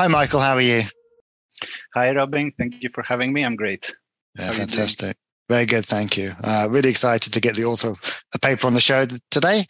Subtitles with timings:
[0.00, 0.40] Hi, Michail.
[0.40, 0.84] How are you?
[1.94, 2.50] Hi, Robin.
[2.56, 3.44] Thank you for having me.
[3.44, 3.94] I'm great.
[4.38, 5.18] Yeah, fantastic.
[5.50, 5.84] Very good.
[5.84, 6.32] Thank you.
[6.42, 8.00] Uh, really excited to get the author of
[8.32, 9.66] a paper on the show today.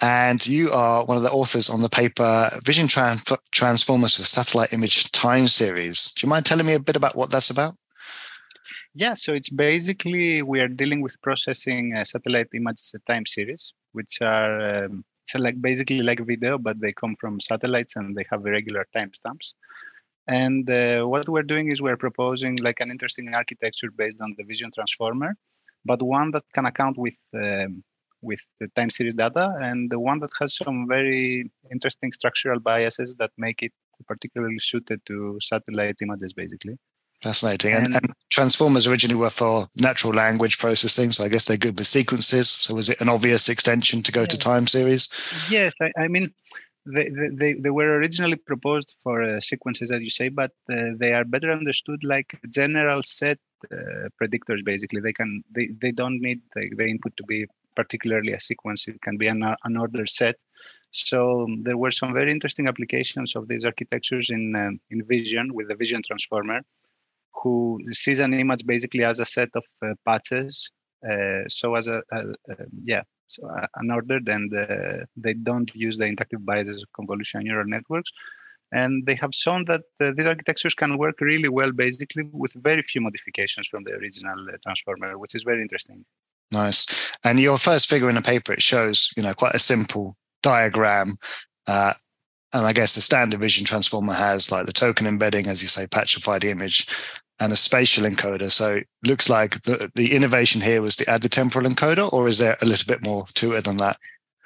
[0.00, 4.72] And you are one of the authors on the paper Vision Tran- Transformers for Satellite
[4.72, 6.10] Image Time Series.
[6.12, 7.74] Do you mind telling me a bit about what that's about?
[8.94, 13.74] Yeah, so it's basically we are dealing with processing uh, satellite images at time series,
[13.92, 18.24] which are um, it's like basically like video, but they come from satellites and they
[18.30, 19.54] have irregular timestamps.
[20.28, 24.44] And uh, what we're doing is we're proposing like an interesting architecture based on the
[24.44, 25.34] Vision Transformer,
[25.84, 27.82] but one that can account with um,
[28.22, 33.14] with the time series data, and the one that has some very interesting structural biases
[33.18, 33.72] that make it
[34.08, 36.76] particularly suited to satellite images, basically.
[37.22, 37.72] Fascinating.
[37.72, 41.86] And, and, transformers originally were for natural language processing, so I guess they're good with
[41.86, 42.48] sequences.
[42.48, 44.26] So was it an obvious extension to go yeah.
[44.26, 45.08] to time series?
[45.48, 46.34] Yes, I, I mean
[46.86, 51.12] they, they, they were originally proposed for uh, sequences, as you say, but uh, they
[51.12, 53.38] are better understood like general set
[53.72, 54.64] uh, predictors.
[54.64, 58.86] Basically, they can they, they don't need the, the, input to be particularly a sequence.
[58.86, 60.36] It can be an, an order set.
[60.90, 65.54] So um, there were some very interesting applications of these architectures in um, in Vision
[65.54, 66.60] with the Vision transformer,
[67.42, 70.70] who sees an image basically as a set of uh, patches.
[71.08, 72.20] Uh, so as a, a,
[72.50, 77.42] a yeah so uh, unordered and uh, they don't use the inductive biases of convolutional
[77.42, 78.10] neural networks
[78.72, 82.82] and they have shown that uh, these architectures can work really well basically with very
[82.82, 86.04] few modifications from the original uh, transformer which is very interesting
[86.52, 86.86] nice
[87.24, 91.18] and your first figure in the paper it shows you know quite a simple diagram
[91.66, 91.94] and
[92.52, 96.44] i guess the standard vision transformer has like the token embedding as you say patchified
[96.44, 96.88] image
[97.38, 98.50] and a spatial encoder.
[98.50, 102.38] So looks like the, the innovation here was to add the temporal encoder, or is
[102.38, 103.98] there a little bit more to it than that?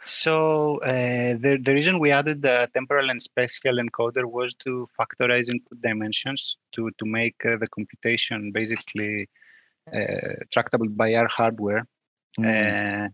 [0.05, 5.49] So uh, the, the reason we added the temporal and spatial encoder was to factorize
[5.49, 9.29] input dimensions to, to make uh, the computation basically
[9.95, 11.87] uh, tractable by our hardware.
[12.39, 13.13] Mm.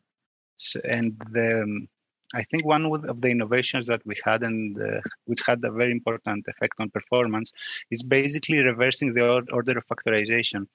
[0.57, 1.89] So, and the, um,
[2.35, 5.93] I think one of the innovations that we had and uh, which had a very
[5.93, 7.53] important effect on performance
[7.91, 10.67] is basically reversing the order of factorization.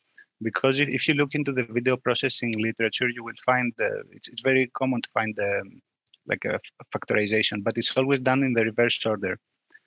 [0.41, 4.41] Because if, you look into the video processing literature, you will find uh, it's, it's
[4.41, 5.81] very common to find um,
[6.25, 6.59] like a
[6.95, 9.37] factorization, but it's always done in the reverse order.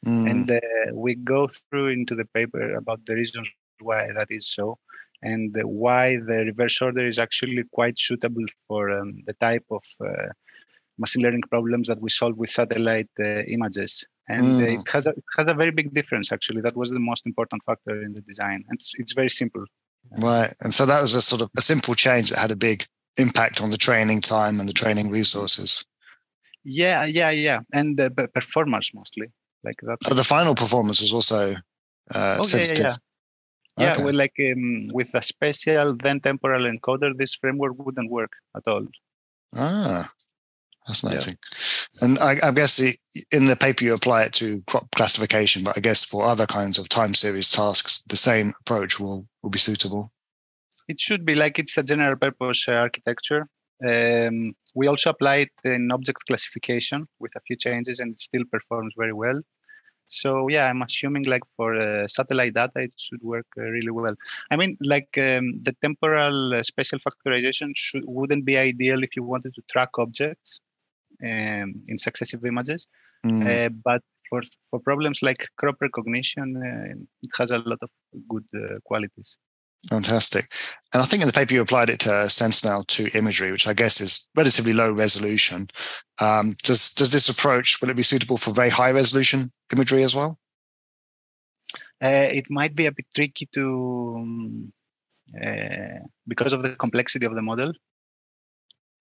[0.07, 0.31] Mm.
[0.31, 0.61] And uh,
[0.93, 3.49] we go through into the paper about the reasons
[3.81, 4.79] why that is so
[5.23, 10.29] and why the reverse order is actually quite suitable for um, the type of uh,
[10.99, 14.07] machine learning problems that we solve with satellite uh, images.
[14.29, 14.81] And mm.
[14.81, 16.63] it has a it has a very big difference actually.
[16.63, 18.65] That was the most important factor in the design.
[18.69, 19.65] And it's it's very simple.
[20.19, 20.53] Right.
[20.61, 23.61] And so that was a sort of a simple change that had a big impact
[23.61, 25.85] on the training time and the training resources.
[26.65, 29.27] Yeah, yeah, yeah, and uh, performance mostly
[29.65, 29.99] like that.
[30.03, 31.57] So the final performance was also
[32.15, 32.85] uh, oh, sensitive.
[32.85, 32.97] Yeah,
[33.77, 33.93] yeah.
[33.93, 34.01] Okay.
[34.01, 38.67] yeah well, like um, with a spatial then temporal encoder, this framework wouldn't work at
[38.67, 38.87] all.
[39.55, 40.09] Ah,
[40.87, 41.39] Fascinating.
[41.53, 42.05] Yeah.
[42.05, 42.99] And I, I guess the,
[43.33, 46.79] in the paper you apply it to crop classification, but I guess for other kinds
[46.79, 50.13] of time series tasks, the same approach will, will be suitable.
[50.89, 53.49] It should be like it's a general purpose uh, architecture.
[53.87, 58.45] Um, we also apply it in object classification with a few changes, and it still
[58.53, 59.41] performs very well.
[60.09, 64.15] So yeah, I'm assuming like for uh, satellite data, it should work uh, really well.
[64.51, 69.23] I mean, like um, the temporal uh, spatial factorization should, wouldn't be ideal if you
[69.23, 70.61] wanted to track objects
[71.23, 72.87] um, in successive images.
[73.25, 73.43] Mm.
[73.47, 77.91] Uh, but for for problems like crop recognition, uh, it has a lot of
[78.29, 79.37] good uh, qualities.
[79.91, 80.51] Fantastic.
[80.93, 83.75] And I think in the paper you applied it to Sentinel 2 imagery, which I
[83.75, 85.69] guess is relatively low resolution.
[86.19, 90.15] Um, does does this approach will it be suitable for very high resolution imagery as
[90.15, 90.39] well?
[92.03, 94.73] Uh, it might be a bit tricky to um,
[95.45, 97.73] uh, because of the complexity of the model.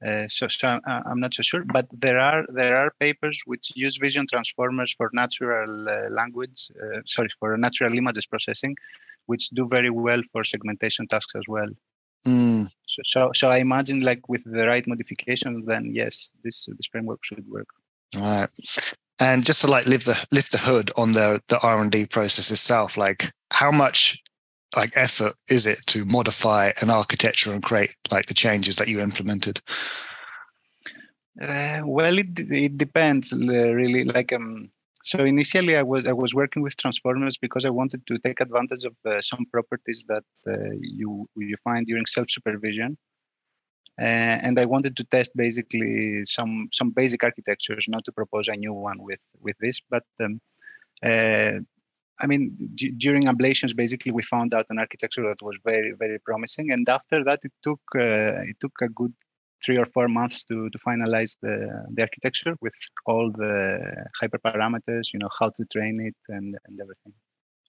[0.05, 3.71] Uh, so, so I'm, I'm, not so sure, but there are there are papers which
[3.75, 8.75] use vision transformers for natural uh, language, uh, sorry, for natural images processing,
[9.27, 11.69] which do very well for segmentation tasks as well.
[12.25, 12.65] Mm.
[12.65, 17.23] So, so, so, I imagine like with the right modifications, then yes, this this framework
[17.23, 17.67] should work.
[18.17, 18.49] All right.
[19.19, 22.05] And just to like lift the lift the hood on the the R and D
[22.05, 24.19] process itself, like how much
[24.75, 28.99] like effort is it to modify an architecture and create like the changes that you
[28.99, 29.61] implemented?
[31.41, 34.03] Uh, well, it it depends uh, really.
[34.03, 34.69] Like um,
[35.03, 38.85] so initially I was I was working with transformers because I wanted to take advantage
[38.85, 42.97] of uh, some properties that uh, you you find during self supervision,
[43.99, 48.55] uh, and I wanted to test basically some some basic architectures, not to propose a
[48.55, 50.39] new one with with this, but um,
[51.03, 51.59] uh,
[52.19, 56.19] I mean, d- during ablations, basically, we found out an architecture that was very, very
[56.19, 56.71] promising.
[56.71, 59.13] And after that, it took uh, it took a good
[59.65, 61.55] three or four months to to finalize the
[61.95, 62.73] the architecture with
[63.05, 63.79] all the
[64.21, 67.13] hyperparameters, you know, how to train it and and everything.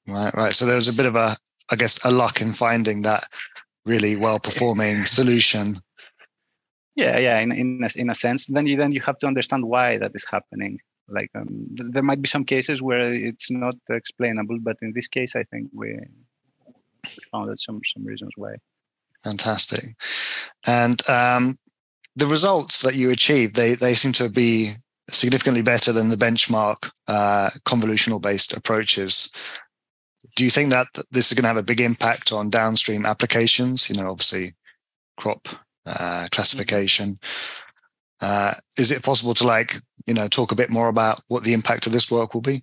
[0.06, 0.54] Right, right.
[0.54, 1.36] So there was a bit of a,
[1.70, 3.26] I guess, a luck in finding that
[3.86, 5.80] really well performing solution.
[6.96, 7.40] Yeah, yeah.
[7.40, 10.12] In in a, in a sense, then you then you have to understand why that
[10.14, 10.78] is happening
[11.08, 15.08] like um, th- there might be some cases where it's not explainable but in this
[15.08, 15.98] case i think we,
[17.30, 18.54] found some some reasons why.
[19.22, 19.94] Fantastic.
[20.66, 21.58] And um,
[22.16, 24.76] the results that you achieved they they seem to be
[25.10, 29.32] significantly better than the benchmark uh, convolutional based approaches.
[30.36, 33.88] Do you think that this is going to have a big impact on downstream applications?
[33.88, 34.54] You know obviously
[35.16, 35.48] crop
[35.86, 37.18] uh, classification
[38.20, 41.52] uh, is it possible to like you know talk a bit more about what the
[41.52, 42.62] impact of this work will be?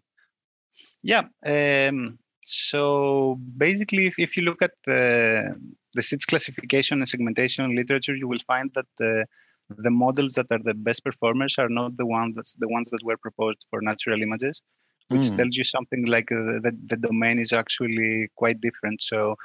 [1.03, 1.23] Yeah.
[1.45, 5.55] Um, so basically, if, if you look at the
[5.93, 9.25] the SITS classification and segmentation literature, you will find that the
[9.77, 13.17] the models that are the best performers are not the ones the ones that were
[13.17, 14.61] proposed for natural images
[15.11, 15.37] which mm.
[15.37, 19.01] tells you something like uh, that the domain is actually quite different.
[19.01, 19.35] So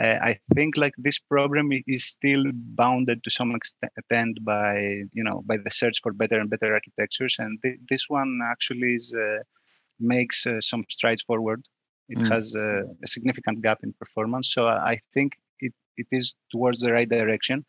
[0.00, 4.76] uh, I think like this problem is still bounded to some extent by
[5.12, 8.94] you know by the search for better and better architectures, and th- this one actually
[8.94, 9.42] is uh,
[10.00, 11.62] makes uh, some strides forward.
[12.08, 12.28] It mm.
[12.30, 17.08] has a significant gap in performance, so I think it, it is towards the right
[17.08, 17.64] direction.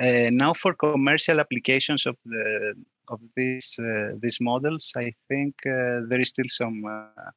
[0.00, 2.74] Uh, now for commercial applications of the
[3.08, 7.30] of these uh, these models, I think uh, there is still some uh,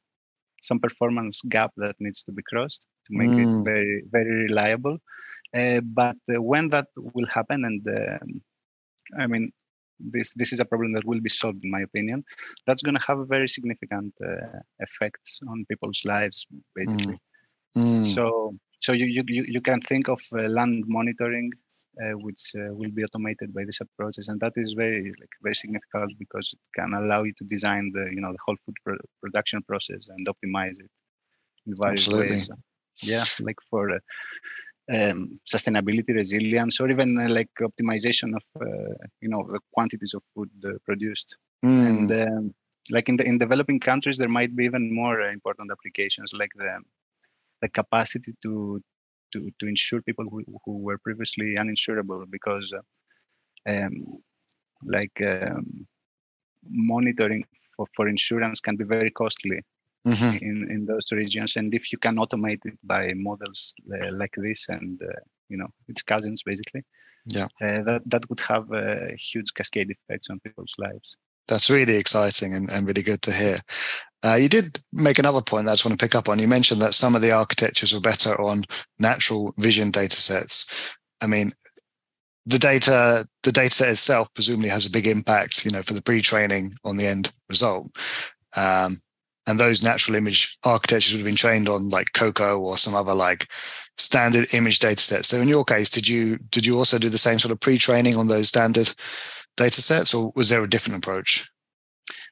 [0.62, 3.42] some performance gap that needs to be crossed to make mm.
[3.42, 4.98] it very very reliable.
[6.00, 8.42] but when that will happen, and um,
[9.18, 9.52] I mean,
[10.00, 12.24] this this is a problem that will be solved in my opinion
[12.66, 17.18] that's going to have very significant uh, effects on people's lives basically
[17.76, 18.00] mm.
[18.00, 18.14] Mm.
[18.14, 21.50] so so you, you you can think of uh, land monitoring
[21.96, 26.12] which uh, will be automated by this approach, and that is very like very significant
[26.18, 29.62] because it can allow you to design the you know the whole food pro- production
[29.62, 30.90] process and optimize it
[31.66, 32.36] in various Absolutely.
[32.36, 32.50] ways.
[33.02, 33.98] Yeah, like for uh,
[34.92, 40.22] um, sustainability, resilience, or even uh, like optimization of uh, you know the quantities of
[40.34, 41.36] food uh, produced.
[41.64, 41.86] Mm.
[41.86, 42.54] And um,
[42.90, 46.80] like in the in developing countries, there might be even more important applications like the
[47.62, 48.80] the capacity to
[49.32, 54.22] to to insure people who, who were previously uninsurable because uh, um,
[54.82, 55.86] like um,
[56.68, 57.44] monitoring
[57.76, 59.60] for, for insurance can be very costly
[60.06, 60.36] mm-hmm.
[60.44, 61.56] in, in those regions.
[61.56, 65.68] And if you can automate it by models uh, like this and uh, you know
[65.88, 66.82] its cousins basically
[67.26, 67.44] yeah.
[67.60, 71.16] uh, that, that would have uh, huge cascade effects on people's lives
[71.48, 73.56] that's really exciting and, and really good to hear.
[74.22, 76.38] Uh, you did make another point that I just want to pick up on.
[76.38, 78.64] You mentioned that some of the architectures were better on
[78.98, 80.72] natural vision data sets.
[81.22, 81.54] I mean,
[82.46, 86.02] the data, the data set itself presumably has a big impact, you know, for the
[86.02, 87.90] pre-training on the end result.
[88.56, 89.00] Um,
[89.46, 93.14] and those natural image architectures would have been trained on like COCO or some other
[93.14, 93.48] like
[93.98, 95.28] standard image data sets.
[95.28, 98.16] So in your case, did you did you also do the same sort of pre-training
[98.16, 98.92] on those standard
[99.56, 101.50] data sets, or was there a different approach?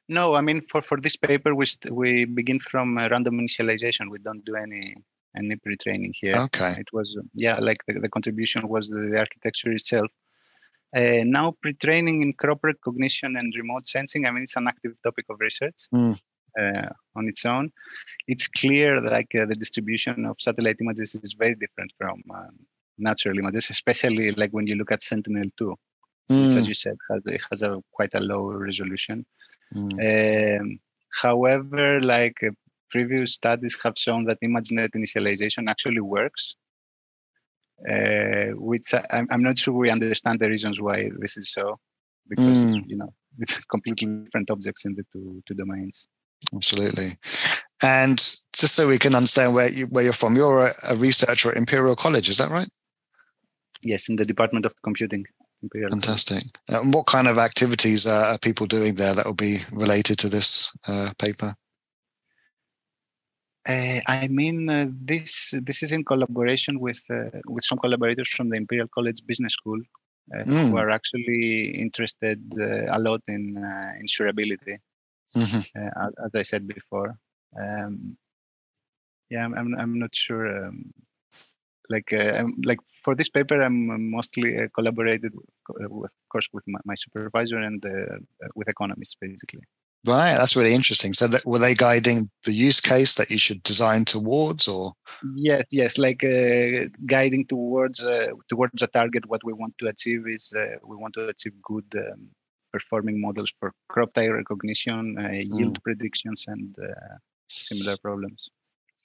[0.07, 4.09] No, I mean for, for this paper we st- we begin from random initialization.
[4.09, 4.95] We don't do any
[5.37, 6.35] any pre-training here.
[6.35, 6.71] Okay.
[6.77, 10.09] It was yeah, like the, the contribution was the, the architecture itself.
[10.95, 14.25] Uh, now pre-training in crop recognition and remote sensing.
[14.25, 15.87] I mean, it's an active topic of research.
[15.93, 16.19] Mm.
[16.59, 17.71] Uh, on its own,
[18.27, 22.49] it's clear that like uh, the distribution of satellite images is very different from um,
[22.97, 25.75] natural images, especially like when you look at Sentinel-2
[26.29, 26.47] mm.
[26.47, 29.25] which, as you said, has, it has a quite a low resolution.
[29.75, 30.59] Mm.
[30.59, 30.79] Um,
[31.21, 32.51] however, like uh,
[32.89, 36.55] previous studies have shown that ImageNet initialization actually works,
[37.89, 41.79] uh, which I, am not sure we understand the reasons why this is so,
[42.27, 42.83] because mm.
[42.87, 46.07] you know it's completely different objects in the two two domains.
[46.55, 47.17] Absolutely.
[47.81, 48.17] And
[48.53, 51.57] just so we can understand where you where you're from, you're a, a researcher at
[51.57, 52.69] Imperial College, is that right?
[53.81, 55.25] Yes, in the Department of Computing.
[55.89, 56.43] Fantastic.
[56.67, 60.71] And what kind of activities are people doing there that will be related to this
[60.87, 61.55] uh, paper?
[63.67, 68.49] Uh, I mean, uh, this this is in collaboration with uh, with some collaborators from
[68.49, 69.79] the Imperial College Business School,
[70.33, 70.69] mm.
[70.69, 73.55] who are actually interested uh, a lot in
[74.01, 74.77] insurability,
[75.35, 75.87] mm-hmm.
[76.25, 77.17] as I said before.
[77.59, 78.17] Um,
[79.29, 80.91] yeah, I'm, I'm, I'm not sure um,
[81.89, 86.63] like uh, like for this paper i'm mostly uh, collaborated with, uh, of course with
[86.67, 89.61] my, my supervisor and uh, uh, with economists basically
[90.05, 91.11] Right, that's really interesting.
[91.11, 94.93] So, that, were they guiding the use case that you should design towards, or?
[95.35, 99.25] Yes, yes, like uh, guiding towards uh, towards a target.
[99.25, 102.29] What we want to achieve is uh, we want to achieve good um,
[102.71, 105.83] performing models for crop type recognition, uh, yield mm.
[105.83, 107.17] predictions, and uh,
[107.49, 108.47] similar problems.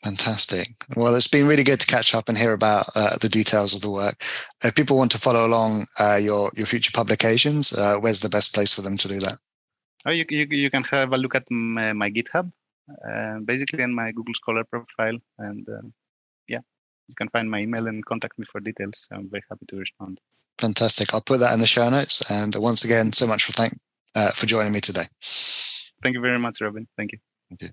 [0.05, 0.75] Fantastic.
[0.97, 3.81] Well, it's been really good to catch up and hear about uh, the details of
[3.81, 4.23] the work.
[4.63, 8.83] If people want to follow along your your future publications, where's the best place for
[8.83, 9.39] them to do that?
[10.07, 12.53] Oh, you, you, you can have a look at my, my GitHub,
[13.09, 15.17] uh, basically, and my Google Scholar profile.
[15.39, 15.89] And uh,
[16.47, 16.61] yeah,
[17.09, 19.07] you can find my email and contact me for details.
[19.11, 20.21] I'm very happy to respond.
[20.61, 21.15] Fantastic.
[21.15, 22.23] I'll put that in the show notes.
[22.31, 23.79] And once again, so much for thank
[24.15, 25.09] uh, for joining me today.
[26.03, 26.87] Thank you very much, Robin.
[26.99, 27.19] Thank you.
[27.49, 27.71] Thank you.